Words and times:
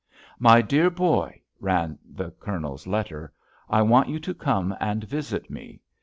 "My 0.39 0.63
dear 0.63 0.89
boy," 0.89 1.43
ran 1.59 1.99
the 2.03 2.31
Colonel's 2.31 2.87
letter, 2.87 3.31
"_I 3.69 3.87
want 3.87 4.09
you 4.09 4.19
to 4.21 4.33
come 4.33 4.75
and 4.79 5.03
visit 5.03 5.51
me. 5.51 5.79